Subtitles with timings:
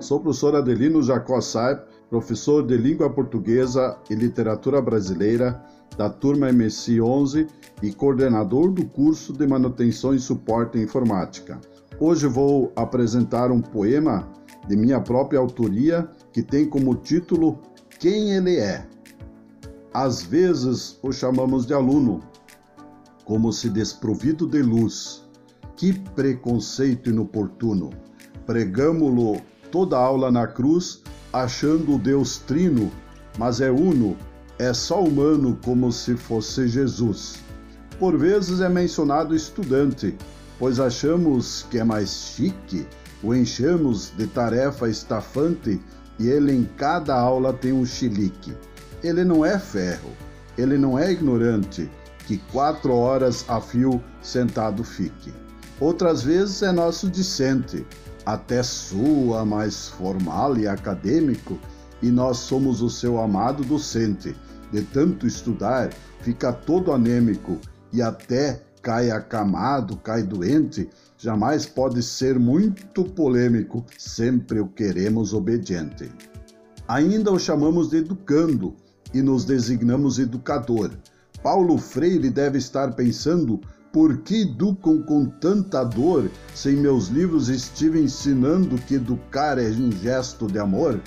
[0.00, 5.62] Sou professor Adelino Jacó Saib, professor de Língua Portuguesa e Literatura Brasileira
[5.96, 7.46] da turma MSI 11
[7.82, 11.60] e coordenador do curso de Manutenção e Suporte em Informática.
[11.98, 14.28] Hoje vou apresentar um poema
[14.68, 17.58] de minha própria autoria que tem como título
[17.98, 18.86] Quem ele é.
[19.92, 22.20] Às vezes o chamamos de aluno,
[23.24, 25.24] como se desprovido de luz.
[25.76, 27.90] Que preconceito inoportuno!
[28.46, 29.40] Pregamo-lo
[29.70, 31.02] toda aula na cruz,
[31.32, 32.90] achando o Deus trino,
[33.38, 34.16] mas é uno,
[34.58, 37.36] é só humano como se fosse Jesus.
[37.98, 40.16] Por vezes é mencionado estudante,
[40.58, 42.86] pois achamos que é mais chique,
[43.22, 45.80] o enchemos de tarefa estafante
[46.18, 48.52] e ele em cada aula tem um chilique.
[49.02, 50.10] Ele não é ferro,
[50.56, 51.88] ele não é ignorante,
[52.26, 55.32] que quatro horas a fio sentado fique.
[55.80, 57.86] Outras vezes é nosso discente,
[58.28, 61.58] até sua mais formal e acadêmico,
[62.02, 64.36] e nós somos o seu amado docente.
[64.70, 65.88] De tanto estudar,
[66.20, 67.56] fica todo anêmico
[67.90, 76.12] e até cai acamado, cai doente, jamais pode ser muito polêmico, sempre o queremos obediente.
[76.86, 78.76] Ainda o chamamos de educando
[79.14, 80.90] e nos designamos educador.
[81.42, 83.58] Paulo Freire deve estar pensando
[83.92, 89.68] por que educam com tanta dor, se em meus livros estive ensinando que educar é
[89.68, 91.00] um gesto de amor?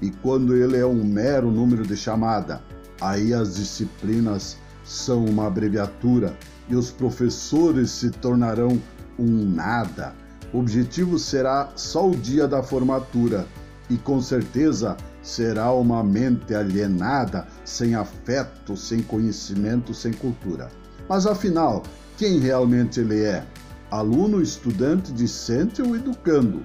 [0.00, 2.62] E quando ele é um mero número de chamada,
[3.00, 6.36] aí as disciplinas são uma abreviatura
[6.68, 8.80] e os professores se tornarão
[9.18, 10.14] um nada.
[10.52, 13.46] O objetivo será só o dia da formatura
[13.90, 20.70] e com certeza será uma mente alienada, sem afeto, sem conhecimento, sem cultura.
[21.08, 21.82] Mas afinal,
[22.18, 23.46] quem realmente ele é:
[23.90, 26.60] aluno, estudante, discente ou educando.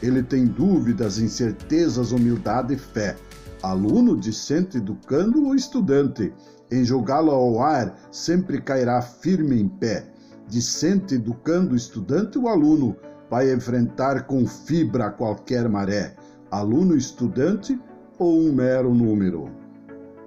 [0.00, 3.16] Ele tem dúvidas, incertezas, humildade e fé.
[3.62, 6.32] Aluno, discente, educando ou estudante.
[6.70, 10.06] Em jogá-lo ao ar, sempre cairá firme em pé.
[10.46, 12.94] Discente, educando, estudante ou aluno,
[13.28, 16.14] vai enfrentar com fibra qualquer maré.
[16.50, 17.80] Aluno, estudante
[18.18, 19.50] ou um mero número.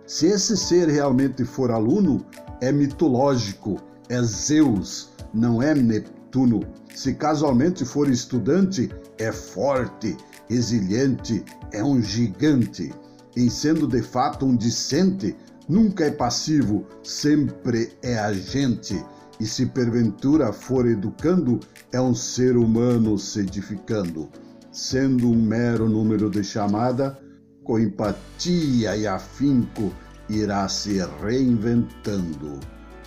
[0.05, 2.25] Se esse ser realmente for aluno,
[2.59, 3.79] é mitológico
[4.11, 6.59] é Zeus, não é Neptuno.
[6.93, 10.17] Se casualmente for estudante, é forte,
[10.49, 12.93] resiliente, é um gigante.
[13.37, 15.33] Em sendo de fato um discente,
[15.69, 19.01] nunca é passivo, sempre é agente.
[19.39, 21.61] E se porventura for educando,
[21.93, 24.29] é um ser humano se edificando.
[24.73, 27.17] Sendo um mero número de chamada,
[27.63, 29.89] com empatia e afinco,
[30.27, 32.59] irá se reinventando.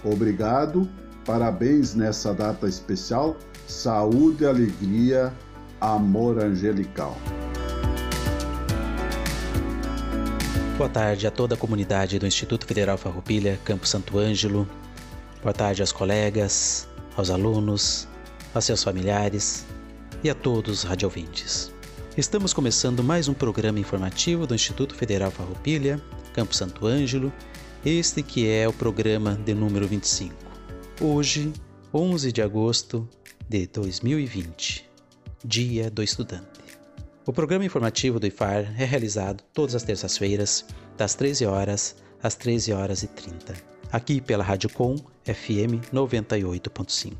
[0.04, 0.86] Obrigado,
[1.24, 5.32] parabéns nessa data especial, saúde, alegria,
[5.80, 7.16] amor angelical.
[10.76, 14.68] Boa tarde a toda a comunidade do Instituto Federal Farroupilha, Campo Santo Ângelo.
[15.42, 16.86] Boa tarde aos colegas,
[17.16, 18.06] aos alunos,
[18.52, 19.64] aos seus familiares
[20.22, 21.72] e a todos os radiovintes.
[22.14, 25.98] Estamos começando mais um programa informativo do Instituto Federal Farroupilha,
[26.34, 27.32] Campo Santo Ângelo,
[27.84, 30.34] este que é o programa de número 25.
[31.02, 31.52] Hoje,
[31.92, 33.06] 11 de agosto
[33.46, 34.88] de 2020,
[35.44, 36.62] Dia do Estudante.
[37.26, 40.64] O programa informativo do IFAR é realizado todas as terças-feiras,
[40.96, 43.54] das 13 horas às 13 horas e 30,
[43.92, 44.96] aqui pela Rádio Com
[45.26, 47.16] FM 98.5.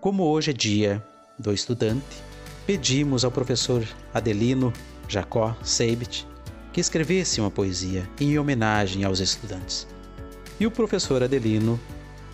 [0.00, 1.04] Como hoje é dia
[1.36, 2.22] do estudante,
[2.64, 3.84] pedimos ao professor
[4.14, 4.72] Adelino
[5.08, 6.28] Jacó Seibit
[6.72, 9.86] que escrevesse uma poesia em homenagem aos estudantes.
[10.58, 11.80] E o professor Adelino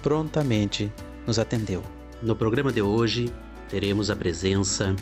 [0.02, 0.92] prontamente
[1.26, 1.82] nos atendeu.
[2.22, 3.32] No programa de hoje,
[3.68, 4.94] teremos a presença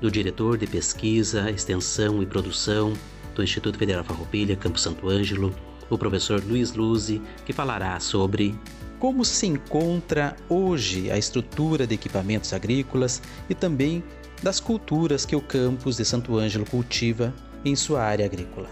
[0.00, 2.92] do diretor de pesquisa, extensão e produção
[3.34, 5.54] do Instituto Federal Farroupilha, Campo Santo Ângelo,
[5.88, 8.54] o professor Luiz Luzi, que falará sobre
[8.98, 14.04] como se encontra hoje a estrutura de equipamentos agrícolas e também
[14.42, 17.32] das culturas que o campus de Santo Ângelo cultiva
[17.64, 18.68] em sua área agrícola.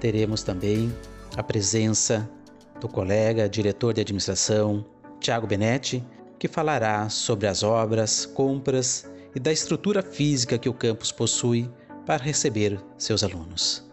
[0.00, 0.92] Teremos também
[1.36, 2.28] a presença
[2.80, 4.84] do colega, diretor de administração,
[5.20, 6.04] Tiago Benetti,
[6.38, 11.70] que falará sobre as obras, compras e da estrutura física que o campus possui
[12.04, 13.84] para receber seus alunos.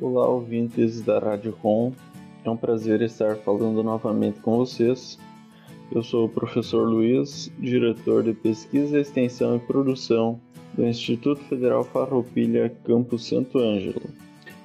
[0.00, 1.92] Olá, ouvintes da Rádio Com.
[2.44, 5.18] É um prazer estar falando novamente com vocês.
[5.92, 10.40] Eu sou o professor Luiz, diretor de Pesquisa, Extensão e Produção
[10.74, 14.00] do Instituto Federal Farroupilha, Campus Santo Ângelo.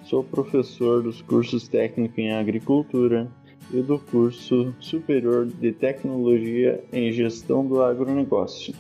[0.04, 3.28] Sou professor dos cursos técnico em agricultura
[3.74, 8.76] e do curso superior de tecnologia em gestão do agronegócio.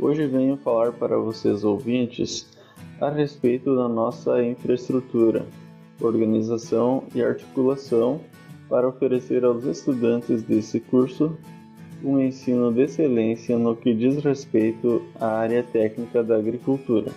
[0.00, 2.50] Hoje venho falar para vocês ouvintes
[3.00, 5.46] a respeito da nossa infraestrutura,
[6.00, 8.20] organização e articulação
[8.68, 11.36] para oferecer aos estudantes desse curso
[12.04, 17.10] um ensino de excelência no que diz respeito à área técnica da agricultura.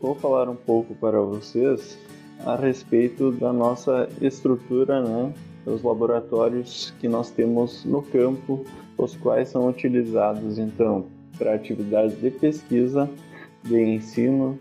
[0.00, 1.98] Vou falar um pouco para vocês
[2.44, 5.32] a respeito da nossa estrutura, né,
[5.64, 8.64] dos laboratórios que nós temos no campo,
[8.96, 11.06] os quais são utilizados então
[11.36, 13.08] para atividades de pesquisa,
[13.62, 14.58] de ensino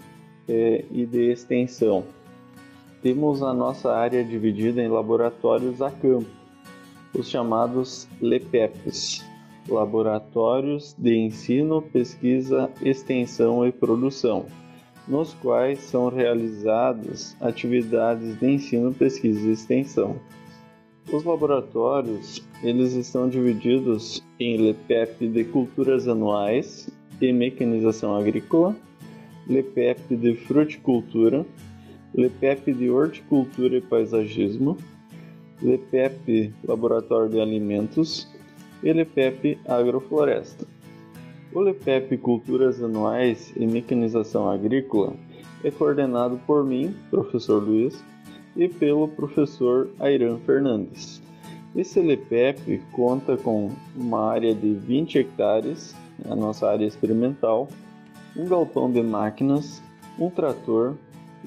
[0.47, 2.03] eh, e de extensão.
[3.05, 6.25] Temos a nossa área dividida em laboratórios a campo,
[7.13, 9.23] os chamados LEPEPs,
[9.69, 14.47] Laboratórios de Ensino, Pesquisa, Extensão e Produção
[15.07, 20.15] nos quais são realizadas atividades de ensino, pesquisa e extensão.
[21.13, 26.89] Os laboratórios eles estão divididos em LEPEP de culturas anuais
[27.21, 28.75] e mecanização agrícola,
[29.47, 31.45] LEPEP de fruticultura,
[32.17, 34.77] LEPEP de horticultura e paisagismo,
[35.61, 38.25] LEPEP laboratório de alimentos
[38.81, 40.65] e LEPEP agrofloresta.
[41.53, 45.13] O LEPEP Culturas Anuais e Mecanização Agrícola
[45.61, 48.01] é coordenado por mim, professor Luiz,
[48.55, 51.21] e pelo professor Airan Fernandes.
[51.75, 55.93] Esse LEPEP conta com uma área de 20 hectares,
[56.29, 57.67] a nossa área experimental,
[58.37, 59.81] um galpão de máquinas,
[60.17, 60.95] um trator,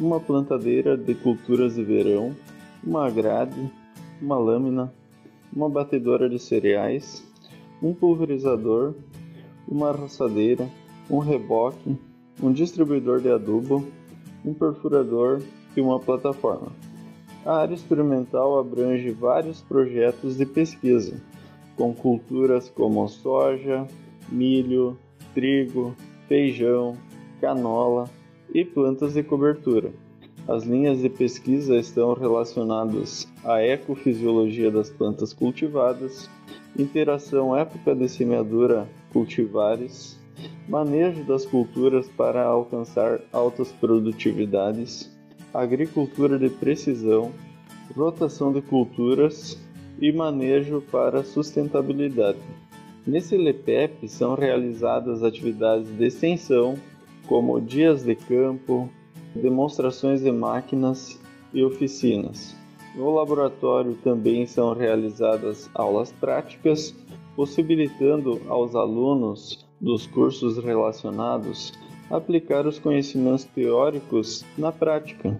[0.00, 2.34] uma plantadeira de culturas de verão,
[2.84, 3.70] uma grade,
[4.22, 4.92] uma lâmina,
[5.52, 7.26] uma batedora de cereais,
[7.82, 8.94] um pulverizador,
[9.66, 10.68] uma roçadeira,
[11.10, 11.96] um reboque,
[12.42, 13.84] um distribuidor de adubo,
[14.44, 15.42] um perfurador
[15.76, 16.72] e uma plataforma.
[17.44, 21.20] A área experimental abrange vários projetos de pesquisa,
[21.76, 23.86] com culturas como soja,
[24.28, 24.96] milho,
[25.34, 25.94] trigo,
[26.28, 26.96] feijão,
[27.40, 28.08] canola
[28.54, 29.92] e plantas de cobertura.
[30.46, 36.30] As linhas de pesquisa estão relacionadas à ecofisiologia das plantas cultivadas,
[36.78, 40.18] interação época de semeadura cultivares,
[40.68, 45.10] manejo das culturas para alcançar altas produtividades,
[45.52, 47.32] agricultura de precisão,
[47.94, 49.58] rotação de culturas
[50.00, 52.38] e manejo para sustentabilidade.
[53.06, 56.76] Nesse LEPEP são realizadas atividades de extensão,
[57.28, 58.88] como dias de campo,
[59.34, 61.20] demonstrações de máquinas
[61.52, 62.56] e oficinas.
[62.96, 66.94] No laboratório também são realizadas aulas práticas,
[67.36, 71.72] possibilitando aos alunos dos cursos relacionados
[72.10, 75.38] aplicar os conhecimentos teóricos na prática.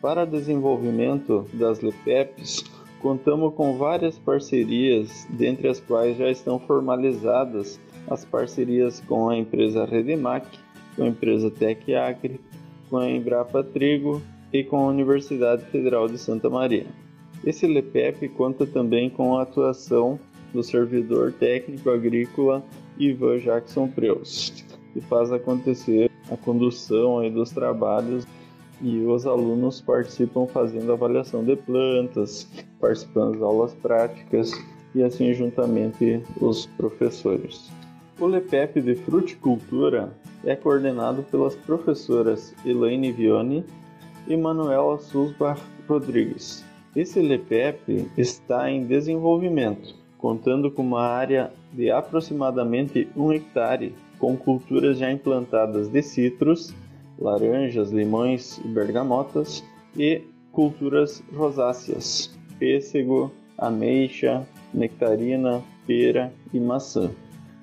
[0.00, 2.64] Para desenvolvimento das LEPEPs,
[3.00, 9.84] contamos com várias parcerias, dentre as quais já estão formalizadas as parcerias com a empresa
[9.84, 10.46] Redemac,
[10.96, 12.40] com a empresa Tec Acre,
[12.88, 14.22] com a Embrapa Trigo
[14.52, 16.86] e com a Universidade Federal de Santa Maria.
[17.44, 20.18] Esse LEPEP conta também com a atuação
[20.52, 22.64] do servidor técnico agrícola
[22.98, 28.26] Ivan Jackson Preus, que faz acontecer a condução aí dos trabalhos
[28.80, 32.48] e os alunos participam fazendo avaliação de plantas,
[32.80, 34.52] participando das aulas práticas
[34.94, 37.70] e assim juntamente os professores.
[38.18, 40.12] O LEPEP de fruticultura
[40.46, 43.64] é coordenado pelas professoras Elaine Vione
[44.28, 46.64] e Manuela Susbar Rodrigues.
[46.94, 54.98] Esse LEPEP está em desenvolvimento, contando com uma área de aproximadamente um hectare, com culturas
[54.98, 56.72] já implantadas de citros,
[57.18, 59.62] laranjas, limões e bergamotas,
[59.96, 60.22] e
[60.52, 67.10] culturas rosáceas, pêssego, ameixa, nectarina, pera e maçã.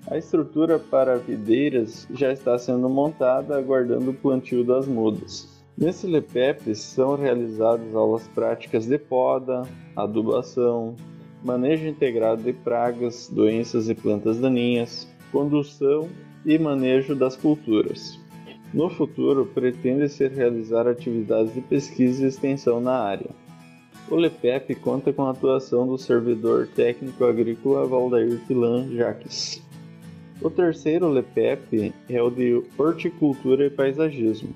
[0.07, 5.47] A estrutura para videiras já está sendo montada, aguardando o plantio das mudas.
[5.77, 9.63] Nesse LEPEP são realizadas aulas práticas de poda,
[9.95, 10.95] adubação,
[11.43, 16.09] manejo integrado de pragas, doenças e plantas daninhas, condução
[16.45, 18.19] e manejo das culturas.
[18.73, 23.29] No futuro, pretende-se realizar atividades de pesquisa e extensão na área.
[24.09, 29.62] O LEPEP conta com a atuação do servidor técnico agrícola Valdair Pilan Jaques.
[30.43, 34.53] O terceiro LEPEP é o de Horticultura e Paisagismo.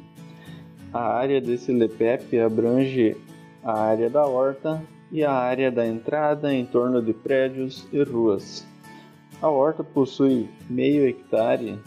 [0.92, 3.16] A área desse LEPEP abrange
[3.64, 8.68] a área da horta e a área da entrada em torno de prédios e ruas.
[9.42, 11.80] A horta possui meio hectare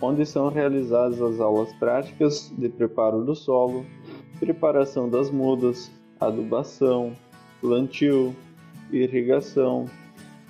[0.00, 3.84] onde são realizadas as aulas práticas de preparo do solo,
[4.40, 7.12] preparação das mudas, adubação,
[7.60, 8.34] plantio,
[8.90, 9.90] irrigação,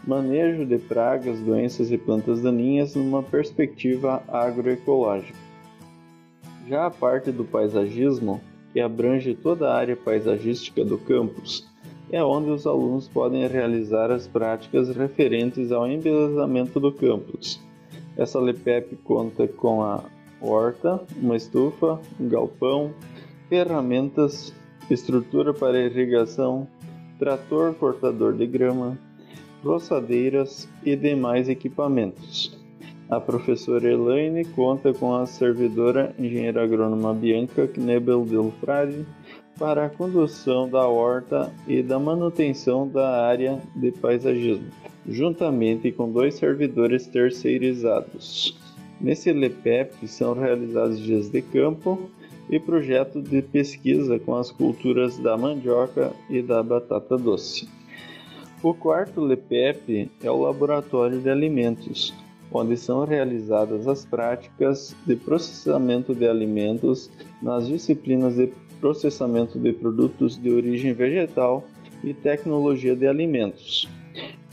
[0.07, 5.39] manejo de pragas, doenças e plantas daninhas numa perspectiva agroecológica.
[6.69, 8.41] Já a parte do paisagismo,
[8.73, 11.69] que abrange toda a área paisagística do campus,
[12.11, 17.61] é onde os alunos podem realizar as práticas referentes ao embelezamento do campus,
[18.17, 20.05] essa LEPEP conta com a
[20.41, 22.93] horta, uma estufa, um galpão,
[23.49, 24.53] ferramentas,
[24.91, 26.69] estrutura para irrigação,
[27.19, 28.99] trator cortador de grama,
[29.63, 32.59] roçadeiras e demais equipamentos.
[33.09, 39.07] A professora Elaine conta com a servidora engenheira agrônoma Bianca Knebel Del Frade
[39.59, 44.71] para a condução da horta e da manutenção da área de paisagismo
[45.07, 48.57] juntamente com dois servidores terceirizados.
[49.01, 52.11] Nesse LEPEP são realizados dias de campo
[52.49, 57.69] e projetos de pesquisa com as culturas da mandioca e da batata doce.
[58.63, 62.15] O quarto LEPEP é o Laboratório de Alimentos,
[62.53, 67.11] onde são realizadas as práticas de processamento de alimentos
[67.43, 71.65] nas disciplinas de processamento de produtos de origem vegetal
[72.05, 73.89] e tecnologia de alimentos.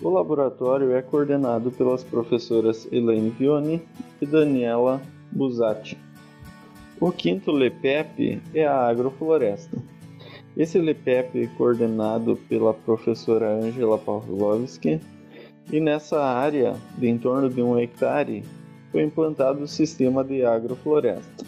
[0.01, 3.79] O laboratório é coordenado pelas professoras Elaine Vioni
[4.19, 4.99] e Daniela
[5.31, 5.95] Busatti.
[6.99, 9.77] O quinto LEPEP é a agrofloresta.
[10.57, 14.99] Esse LEPEP é coordenado pela professora Angela Pavlovski
[15.71, 18.43] e nessa área, de em torno de um hectare,
[18.91, 21.45] foi implantado o sistema de agrofloresta.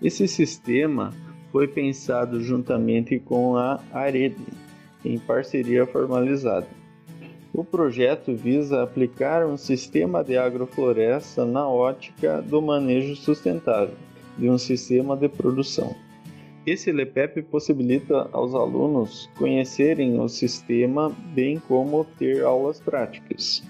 [0.00, 1.12] Esse sistema
[1.50, 4.36] foi pensado juntamente com a Arede,
[5.04, 6.66] em parceria formalizada.
[7.52, 13.94] O projeto visa aplicar um sistema de agrofloresta na ótica do manejo sustentável
[14.36, 15.94] de um sistema de produção.
[16.66, 23.62] Esse LEPEP possibilita aos alunos conhecerem o sistema, bem como ter aulas práticas.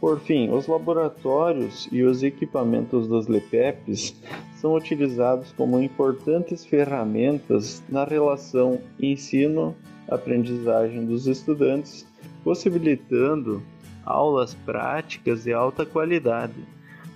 [0.00, 4.14] Por fim, os laboratórios e os equipamentos dos LEPEPs
[4.54, 12.06] são utilizados como importantes ferramentas na relação ensino-aprendizagem dos estudantes
[12.44, 13.60] possibilitando
[14.04, 16.54] aulas práticas de alta qualidade.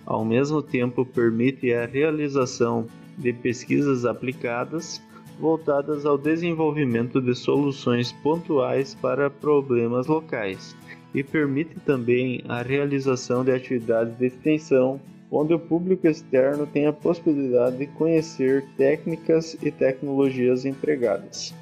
[0.04, 5.02] Ao mesmo tempo, permite a realização de pesquisas aplicadas
[5.38, 10.76] voltadas ao desenvolvimento de soluções pontuais para problemas locais
[11.14, 16.92] e permite também a realização de atividades de extensão onde o público externo tem a
[16.92, 21.52] possibilidade de conhecer técnicas e tecnologias empregadas.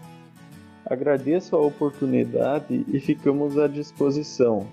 [0.84, 4.66] Agradeço a oportunidade e ficamos à disposição.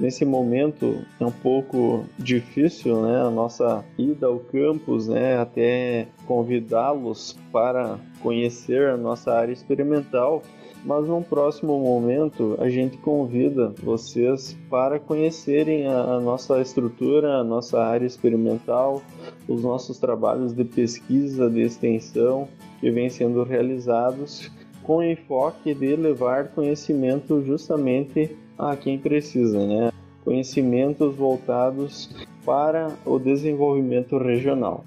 [0.00, 7.38] Nesse momento é um pouco difícil, né, a nossa ida ao campus, né, até convidá-los
[7.52, 10.42] para conhecer a nossa área experimental,
[10.86, 17.44] mas num próximo momento a gente convida vocês para conhecerem a, a, nossa estrutura, a
[17.44, 19.02] nossa área experimental,
[19.46, 22.48] os nossos trabalhos de pesquisa, de extensão
[22.80, 24.50] que vêm sendo realizados
[24.82, 29.90] com enfoque de levar conhecimento justamente a quem precisa, né?
[30.22, 32.10] Conhecimentos voltados
[32.44, 34.84] para o desenvolvimento regional.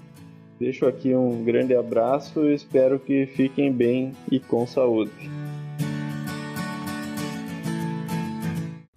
[0.60, 5.10] Deixo aqui um grande abraço e espero que fiquem bem e com saúde.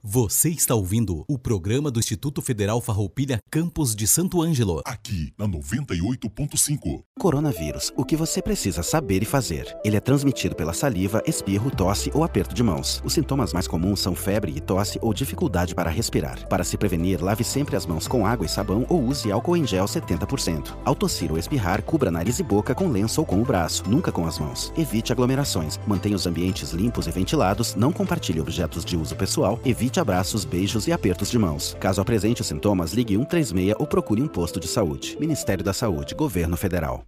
[0.10, 4.82] Você está ouvindo o programa do Instituto Federal Farroupilha Campos de Santo Ângelo.
[4.86, 7.04] Aqui na 98.5.
[7.20, 9.76] Coronavírus, o que você precisa saber e fazer.
[9.84, 13.02] Ele é transmitido pela saliva, espirro, tosse ou aperto de mãos.
[13.04, 16.48] Os sintomas mais comuns são febre e tosse ou dificuldade para respirar.
[16.48, 19.68] Para se prevenir, lave sempre as mãos com água e sabão ou use álcool em
[19.68, 20.74] gel 70%.
[20.86, 24.10] Ao tossir ou espirrar, cubra nariz e boca com lenço ou com o braço, nunca
[24.10, 24.72] com as mãos.
[24.78, 25.78] Evite aglomerações.
[25.86, 27.76] Mantenha os ambientes limpos e ventilados.
[27.76, 29.60] Não compartilhe objetos de uso pessoal.
[29.66, 31.76] Evite abraços, beijos e apertos de mãos.
[31.80, 35.18] Caso apresente os sintomas, ligue 136 ou procure um posto de saúde.
[35.20, 37.04] Ministério da Saúde, Governo Federal.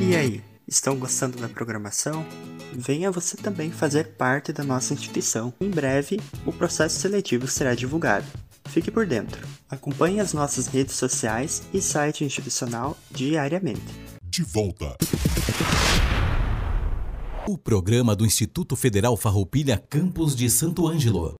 [0.00, 2.24] E aí, estão gostando da programação?
[2.72, 5.52] Venha você também fazer parte da nossa instituição.
[5.60, 8.26] Em breve, o processo seletivo será divulgado.
[8.66, 9.46] Fique por dentro.
[9.68, 14.96] Acompanhe as nossas redes sociais e site institucional diariamente gente volta.
[17.48, 21.34] O programa do Instituto Federal Farroupilha Campos de Santo Ângelo.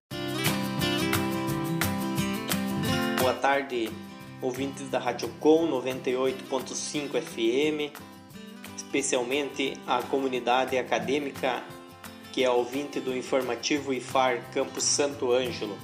[3.41, 3.89] Tarde,
[4.39, 7.91] ouvintes da Rádio Com 98.5 FM,
[8.77, 11.63] especialmente a comunidade acadêmica
[12.31, 15.75] que é ouvinte do informativo IFAR Campos Santo Ângelo.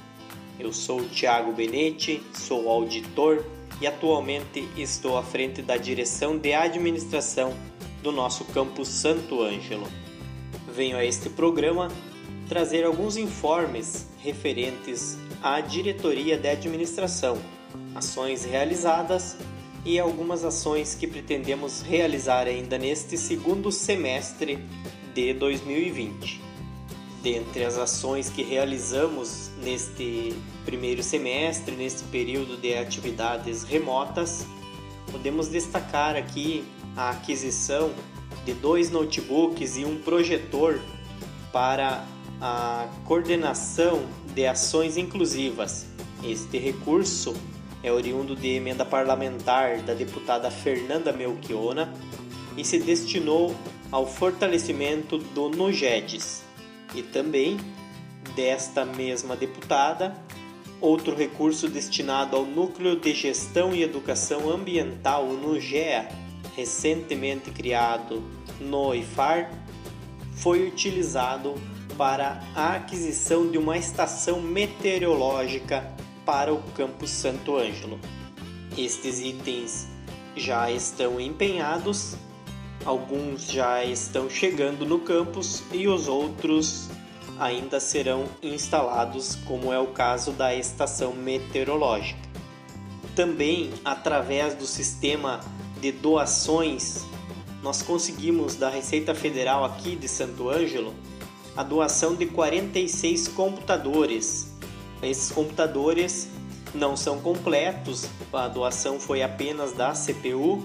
[0.56, 3.44] Eu sou Tiago Benetti, sou auditor
[3.80, 7.52] e atualmente estou à frente da direção de administração
[8.04, 9.88] do nosso campus Santo Ângelo.
[10.72, 11.88] Venho a este programa
[12.48, 17.38] trazer alguns informes referentes à diretoria de administração,
[17.94, 19.36] ações realizadas
[19.84, 24.58] e algumas ações que pretendemos realizar ainda neste segundo semestre
[25.14, 26.40] de 2020.
[27.22, 34.46] Dentre as ações que realizamos neste primeiro semestre, neste período de atividades remotas,
[35.10, 36.64] podemos destacar aqui
[36.96, 37.90] a aquisição
[38.44, 40.80] de dois notebooks e um projetor
[41.52, 42.04] para
[42.40, 44.04] a coordenação
[44.34, 45.86] de ações inclusivas.
[46.22, 47.34] Este recurso
[47.82, 51.92] é oriundo de emenda parlamentar da deputada Fernanda Melchiona
[52.56, 53.54] e se destinou
[53.90, 56.42] ao fortalecimento do NUGEDES
[56.94, 57.56] e também
[58.34, 60.14] desta mesma deputada
[60.80, 66.08] outro recurso destinado ao Núcleo de Gestão e Educação Ambiental, o NUGEA,
[66.56, 68.22] recentemente criado
[68.60, 69.50] no IFAR,
[70.36, 71.54] foi utilizado
[71.98, 75.86] para a aquisição de uma estação meteorológica
[76.24, 78.00] para o campus Santo Ângelo.
[78.78, 79.86] Estes itens
[80.34, 82.16] já estão empenhados
[82.84, 86.88] Alguns já estão chegando no campus e os outros
[87.38, 92.20] ainda serão instalados, como é o caso da estação meteorológica.
[93.14, 95.40] Também, através do sistema
[95.80, 97.04] de doações,
[97.62, 100.94] nós conseguimos da Receita Federal aqui de Santo Ângelo
[101.58, 104.54] a doação de 46 computadores.
[105.02, 106.28] Esses computadores
[106.72, 110.62] não são completos, a doação foi apenas da CPU,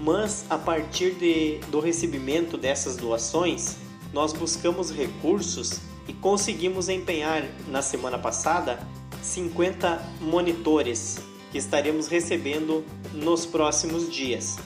[0.00, 3.76] mas a partir de, do recebimento dessas doações,
[4.14, 8.78] nós buscamos recursos e conseguimos empenhar na semana passada
[9.22, 11.18] 50 monitores
[11.52, 14.56] que estaremos recebendo nos próximos dias.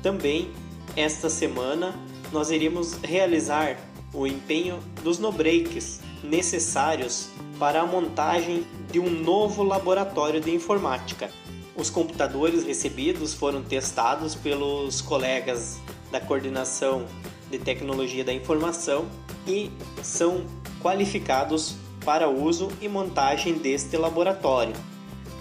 [0.00, 0.52] Também
[0.94, 1.92] esta semana
[2.30, 3.76] nós iremos realizar
[4.14, 11.28] o empenho dos no-breaks necessários para a montagem de um novo laboratório de informática
[11.76, 15.78] os computadores recebidos foram testados pelos colegas
[16.10, 17.06] da coordenação
[17.50, 19.06] de tecnologia da informação
[19.46, 19.70] e
[20.02, 20.44] são
[20.80, 21.74] qualificados
[22.04, 24.74] para uso e montagem deste laboratório.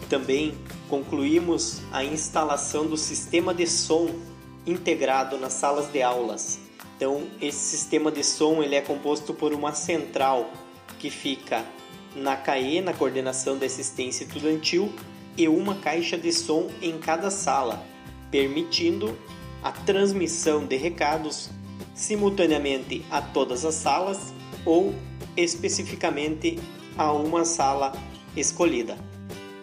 [0.10, 0.58] Também
[0.90, 4.10] concluímos a instalação do sistema de som
[4.66, 6.63] integrado nas salas de aulas.
[7.04, 10.50] Então, esse sistema de som ele é composto por uma central
[11.00, 11.66] que fica
[12.16, 14.90] na CAE, na coordenação da assistência estudantil,
[15.36, 17.86] e uma caixa de som em cada sala,
[18.32, 19.18] permitindo
[19.62, 21.50] a transmissão de recados
[21.94, 24.34] simultaneamente a todas as salas
[24.66, 24.96] ou
[25.36, 26.58] especificamente
[26.98, 27.92] a uma sala
[28.34, 28.98] escolhida.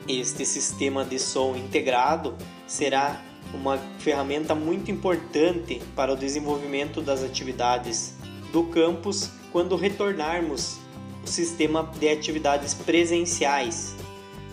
[0.06, 3.18] Este sistema de som integrado será
[3.52, 8.14] uma ferramenta muito importante para o desenvolvimento das atividades
[8.52, 10.78] do campus quando retornarmos
[11.24, 13.96] o sistema de atividades presenciais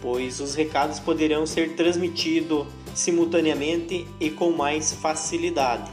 [0.02, 5.92] pois os recados poderão ser transmitidos simultaneamente e com mais facilidade.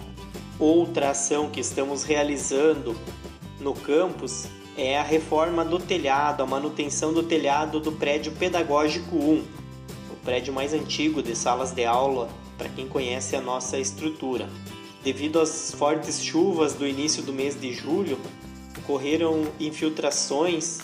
[0.58, 2.96] Outra ação que estamos realizando
[3.60, 9.42] no campus é a reforma do telhado, a manutenção do telhado do prédio pedagógico 1,
[10.12, 14.48] o prédio mais antigo de salas de aula, para quem conhece a nossa estrutura.
[15.02, 18.18] Devido às fortes chuvas do início do mês de julho,
[18.78, 20.80] ocorreram infiltrações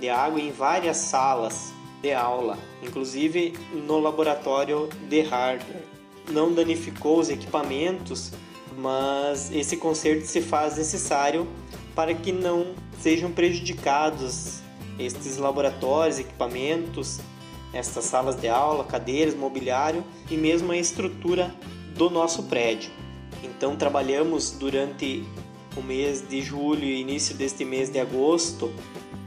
[0.00, 3.54] de água em várias salas de aula, inclusive
[3.86, 5.84] no laboratório de hardware.
[6.30, 8.32] Não danificou os equipamentos,
[8.76, 11.46] mas esse conserto se faz necessário
[11.94, 14.60] para que não sejam prejudicados
[14.98, 17.20] estes laboratórios, equipamentos,
[17.72, 21.54] estas salas de aula, cadeiras, mobiliário e mesmo a estrutura
[21.94, 22.90] do nosso prédio.
[23.42, 25.24] Então trabalhamos durante
[25.76, 28.72] o mês de julho e início deste mês de agosto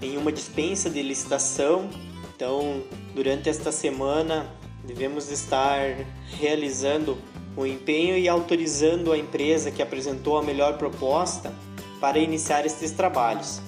[0.02, 1.90] em uma dispensa de licitação
[2.36, 4.54] então, durante esta semana,
[4.84, 6.06] devemos estar
[6.40, 7.18] realizando
[7.56, 11.54] o empenho e autorizando a empresa que apresentou a melhor proposta
[12.02, 13.62] para iniciar estes trabalhos.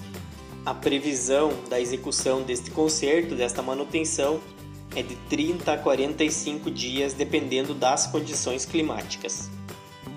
[0.65, 4.41] A previsão da execução deste conserto, desta manutenção,
[4.95, 9.49] é de 30 a 45 dias, dependendo das condições climáticas.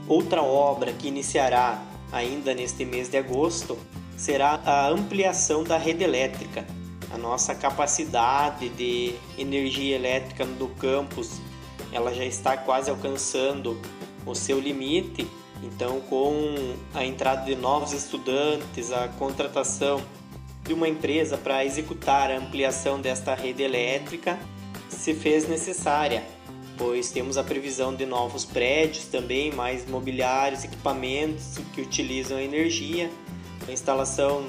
[0.06, 3.76] Outra obra que iniciará ainda neste mês de agosto
[4.16, 6.66] será a ampliação da rede elétrica.
[7.10, 11.40] A nossa capacidade de energia elétrica do campus
[11.92, 13.80] ela já está quase alcançando
[14.26, 15.26] o seu limite.
[15.62, 20.00] Então, com a entrada de novos estudantes, a contratação
[20.64, 24.38] de uma empresa para executar a ampliação desta rede elétrica,
[24.98, 26.24] se fez necessária,
[26.76, 33.08] pois temos a previsão de novos prédios também, mais mobiliários, equipamentos que utilizam energia,
[33.66, 34.44] a instalação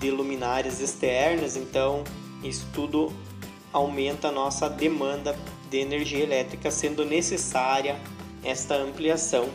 [0.00, 2.02] de luminárias externas, então
[2.42, 3.12] isso tudo
[3.72, 5.38] aumenta a nossa demanda
[5.70, 7.96] de energia elétrica, sendo necessária
[8.44, 9.48] esta ampliação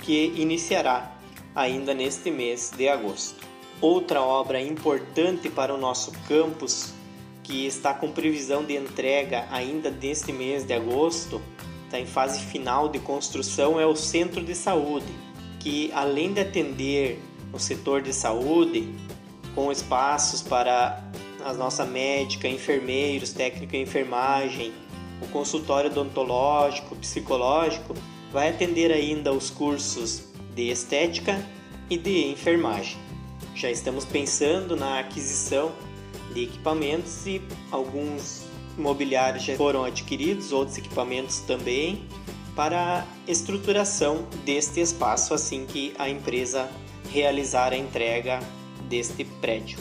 [0.00, 1.14] que iniciará
[1.54, 3.46] ainda neste mês de agosto.
[3.80, 6.94] Outra obra importante para o nosso campus,
[7.42, 11.40] que está com previsão de entrega ainda neste mês de agosto,
[11.84, 15.12] está em fase final de construção, é o Centro de Saúde,
[15.60, 17.20] que além de atender
[17.52, 18.88] o setor de saúde,
[19.54, 21.04] com espaços para
[21.44, 24.72] a nossa médica, enfermeiros, técnico em enfermagem,
[25.20, 27.94] o consultório odontológico, psicológico,
[28.32, 30.24] vai atender ainda os cursos
[30.54, 31.44] de estética
[31.90, 32.96] e de enfermagem.
[33.54, 35.72] Já estamos pensando na aquisição
[36.32, 38.44] de equipamentos e alguns
[38.76, 42.02] mobiliários já foram adquiridos, outros equipamentos também,
[42.56, 46.68] para a estruturação deste espaço assim que a empresa
[47.10, 48.40] realizar a entrega
[48.88, 49.78] deste prédio.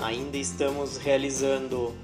[0.00, 1.94] Ainda estamos realizando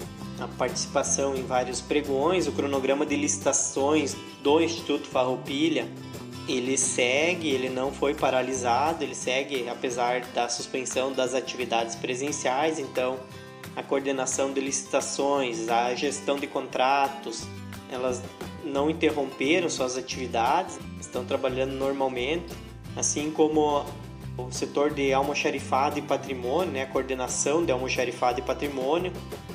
[0.41, 5.89] a participação em vários pregões, o cronograma de licitações do Instituto Farroupilha,
[6.49, 13.19] ele segue, ele não foi paralisado, ele segue apesar da suspensão das atividades presenciais, então
[13.75, 17.47] a coordenação de licitações, a gestão de contratos,
[17.91, 18.23] elas
[18.65, 22.55] não interromperam suas atividades, estão trabalhando normalmente,
[22.97, 23.85] assim como
[24.37, 29.13] o setor de almoxarifado e patrimônio, né, a coordenação de almoxarifado e patrimônio.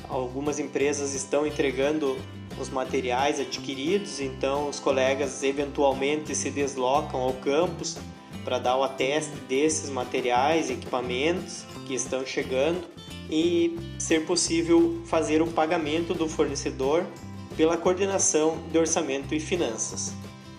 [0.08, 2.16] Algumas empresas estão entregando
[2.60, 7.96] os materiais adquiridos, então os colegas eventualmente se deslocam ao campus
[8.44, 12.86] para dar o ateste desses materiais, equipamentos que estão chegando
[13.30, 17.04] e ser possível fazer o pagamento do fornecedor
[17.56, 20.12] pela coordenação de orçamento e finanças.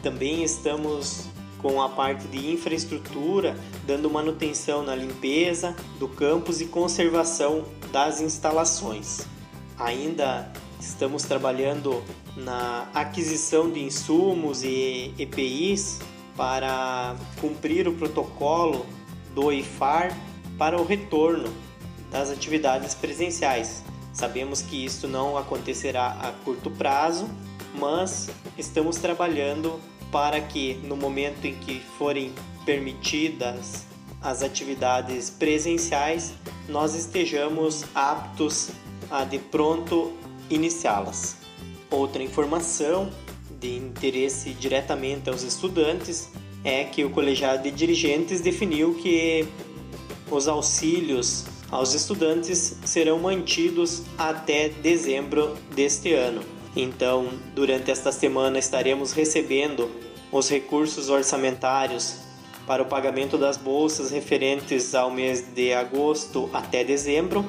[0.04, 1.28] Também estamos
[1.62, 9.28] com a parte de infraestrutura, dando manutenção na limpeza do campus e conservação das instalações.
[9.78, 12.02] Ainda estamos trabalhando
[12.36, 16.00] na aquisição de insumos e EPIs
[16.36, 18.86] para cumprir o protocolo
[19.36, 20.18] do IFAR
[20.58, 21.50] para o retorno
[22.10, 23.84] das atividades presenciais.
[24.14, 27.30] Sabemos que isso não acontecerá a curto prazo,
[27.76, 29.80] mas estamos trabalhando
[30.12, 32.34] para que no momento em que forem
[32.66, 33.86] permitidas
[34.22, 36.34] as atividades presenciais,
[36.68, 38.70] nós estejamos aptos
[39.10, 40.14] a de pronto
[40.50, 41.38] iniciá-las.
[41.90, 43.10] Outra informação
[43.60, 46.30] de interesse diretamente aos estudantes
[46.64, 49.48] é que o colegiado de dirigentes definiu que
[50.30, 56.42] os auxílios aos estudantes serão mantidos até dezembro deste ano.
[56.76, 59.90] Então, durante esta semana estaremos recebendo
[60.32, 62.16] os recursos orçamentários
[62.66, 67.44] para o pagamento das bolsas referentes ao mês de agosto até dezembro,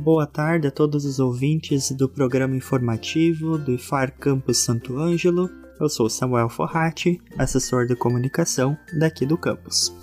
[0.02, 5.48] Boa tarde a todos os ouvintes do programa informativo do IFAR Campus Santo Ângelo.
[5.78, 9.94] Eu sou Samuel Forratti, assessor de comunicação daqui do campus.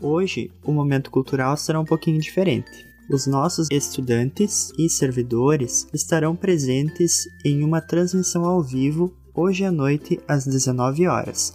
[0.00, 2.70] Hoje, o momento cultural será um pouquinho diferente.
[3.10, 10.20] Os nossos estudantes e servidores estarão presentes em uma transmissão ao vivo hoje à noite
[10.28, 11.52] às 19 horas.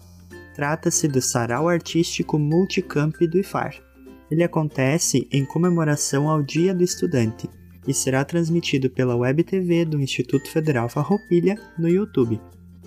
[0.53, 3.81] Trata-se do Sarau Artístico Multicamp do IFAR.
[4.29, 7.49] Ele acontece em comemoração ao Dia do Estudante
[7.87, 12.39] e será transmitido pela Web TV do Instituto Federal Farroupilha no YouTube.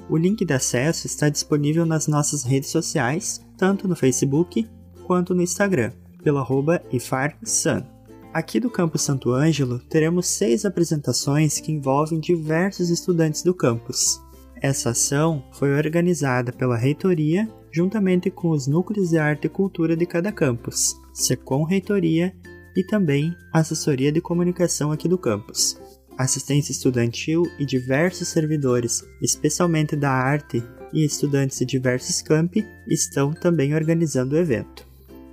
[0.08, 4.68] O link de acesso está disponível nas nossas redes sociais, tanto no Facebook
[5.04, 7.84] quanto no Instagram, pelo arroba IFARSAN.
[8.32, 14.20] Aqui do campus Santo Ângelo, teremos seis apresentações que envolvem diversos estudantes do campus.
[14.60, 20.06] Essa ação foi organizada pela reitoria juntamente com os núcleos de arte e cultura de
[20.06, 22.34] cada campus, SECOM Reitoria
[22.76, 25.80] e também assessoria de comunicação aqui do campus.
[26.18, 30.62] Assistência estudantil e diversos servidores, especialmente da arte
[30.92, 34.86] e estudantes de diversos campi, estão também organizando o evento.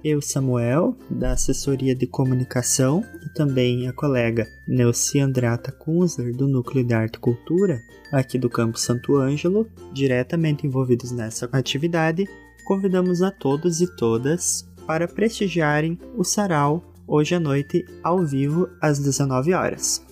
[0.04, 6.84] Eu, Samuel, da assessoria de comunicação, e também a colega Neuci Andrata Kunzler, do Núcleo
[6.84, 12.28] de Arte e Cultura, aqui do Campo Santo Ângelo, diretamente envolvidos nessa atividade,
[12.66, 19.00] convidamos a todos e todas para prestigiarem o sarau hoje à noite ao vivo às
[19.00, 20.06] 19 horas.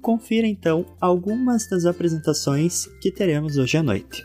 [0.00, 4.24] Confira então algumas das apresentações que teremos hoje à noite.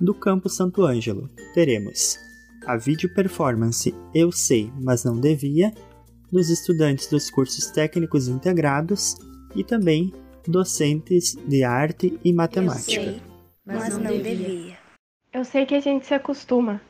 [0.00, 2.18] Do Campo Santo Ângelo, teremos
[2.66, 5.72] a vídeo performance Eu Sei, mas Não Devia,
[6.32, 9.14] dos estudantes dos cursos técnicos integrados
[9.54, 10.12] e também
[10.46, 13.00] docentes de arte e matemática.
[13.00, 13.22] Eu sei,
[13.64, 14.78] mas não devia.
[15.32, 16.80] Eu sei que a gente se acostuma.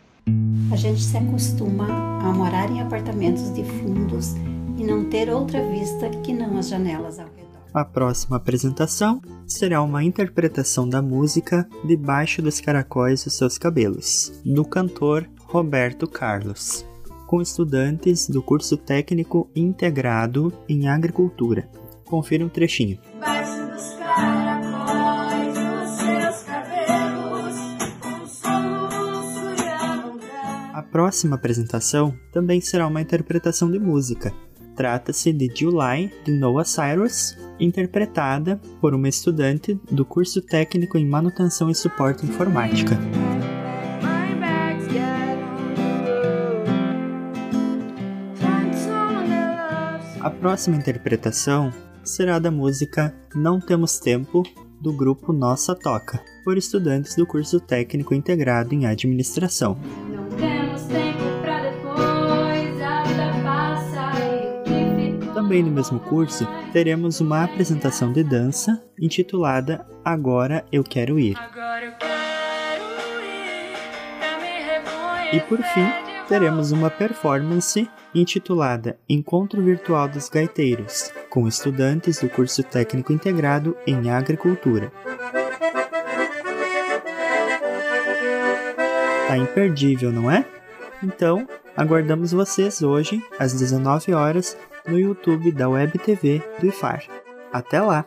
[0.73, 1.87] A gente se acostuma
[2.21, 4.35] a morar em apartamentos de fundos
[4.77, 7.45] e não ter outra vista que não as janelas ao redor.
[7.73, 14.65] A próxima apresentação será uma interpretação da música Debaixo dos Caracóis dos Seus Cabelos, do
[14.65, 16.87] cantor Roberto Carlos,
[17.27, 21.69] com estudantes do curso técnico integrado em agricultura.
[22.05, 22.99] Confira um trechinho.
[23.21, 24.44] A
[30.95, 34.33] próxima apresentação também será uma interpretação de música.
[34.77, 41.69] Trata-se de July, de Noah Cyrus, interpretada por uma estudante do curso técnico em manutenção
[41.69, 42.97] e suporte informática.
[50.21, 51.73] A próxima interpretação
[52.05, 54.45] será da música Não Temos Tempo,
[54.81, 59.77] do grupo Nossa Toca, por estudantes do curso técnico integrado em administração.
[65.45, 71.37] Também no mesmo curso, teremos uma apresentação de dança intitulada Agora Eu Quero Ir.
[71.37, 71.93] Reconhecer.
[75.35, 75.87] E por fim,
[76.31, 84.09] teremos uma performance intitulada Encontro Virtual dos Gaiteiros, com estudantes do curso técnico integrado em
[84.09, 84.91] agricultura.
[89.29, 90.47] Tá imperdível, não é?
[91.03, 97.05] Então, aguardamos vocês hoje às 19 horas no YouTube da Web TV do IFAR.
[97.53, 98.05] Até lá!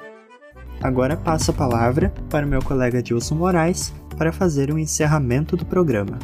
[0.82, 5.66] Agora passo a palavra para o meu colega Dilson Moraes para fazer o encerramento do
[5.66, 6.20] programa.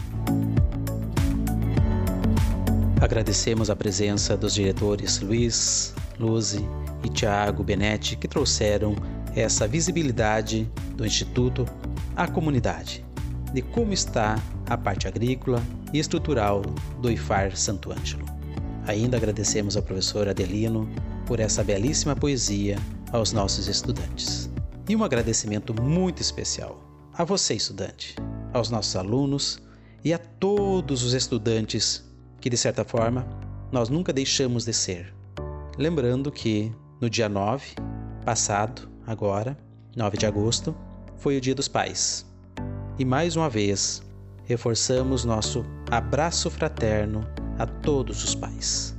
[3.02, 6.66] Agradecemos a presença dos diretores Luiz, Luzi
[7.04, 8.96] e Tiago Benetti que trouxeram
[9.36, 11.66] essa visibilidade do Instituto
[12.16, 13.04] à comunidade,
[13.52, 14.40] de como está
[14.70, 15.62] a parte agrícola
[15.92, 16.62] e estrutural
[17.02, 18.33] do IFAR Santo Ângelo.
[18.86, 20.90] Ainda agradecemos ao professor Adelino
[21.26, 22.78] por essa belíssima poesia
[23.12, 24.50] aos nossos estudantes.
[24.90, 28.16] E um agradecimento muito especial a você, estudante,
[28.52, 29.60] aos nossos alunos
[30.04, 32.04] e a todos os estudantes
[32.42, 33.26] que, de certa forma,
[33.72, 35.14] nós nunca deixamos de ser.
[35.78, 37.76] Lembrando que no dia 9,
[38.26, 39.58] passado, agora,
[39.96, 40.76] 9 de agosto,
[41.18, 42.26] foi o Dia dos Pais.
[43.00, 44.04] E mais uma vez,
[44.44, 47.26] reforçamos nosso abraço fraterno
[47.58, 48.96] a todos os pais.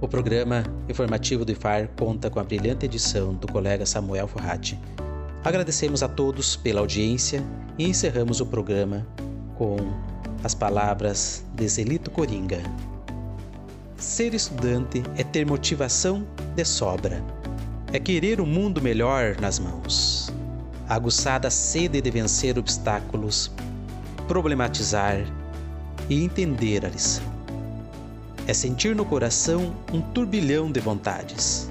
[0.00, 4.78] O programa informativo do IFAR conta com a brilhante edição do colega Samuel Forratti.
[5.42, 7.42] Agradecemos a todos pela audiência
[7.78, 9.06] e encerramos o programa
[9.56, 9.76] com
[10.42, 12.60] as palavras de Zelito Coringa.
[13.96, 17.22] Ser estudante é ter motivação de sobra,
[17.92, 20.30] é querer um mundo melhor nas mãos,
[20.88, 23.50] aguçada sede de vencer obstáculos,
[24.28, 25.24] problematizar
[26.10, 27.33] e entender a lição.
[28.46, 31.70] É sentir no coração um turbilhão de vontades.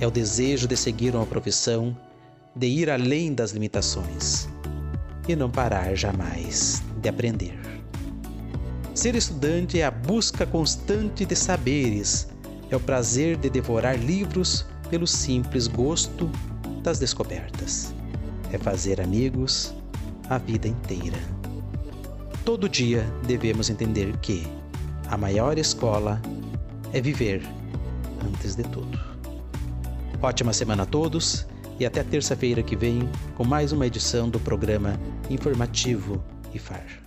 [0.00, 1.94] É o desejo de seguir uma profissão,
[2.56, 4.48] de ir além das limitações
[5.28, 7.58] e não parar jamais de aprender.
[8.94, 12.28] Ser estudante é a busca constante de saberes,
[12.70, 16.30] é o prazer de devorar livros pelo simples gosto
[16.82, 17.94] das descobertas.
[18.52, 19.74] É fazer amigos
[20.30, 21.18] a vida inteira.
[22.44, 24.59] Todo dia devemos entender que
[25.10, 26.22] a maior escola
[26.92, 27.42] é viver
[28.24, 28.98] antes de tudo.
[30.22, 31.46] Ótima semana a todos
[31.80, 36.22] e até terça-feira que vem com mais uma edição do programa informativo
[36.54, 36.99] IFAR.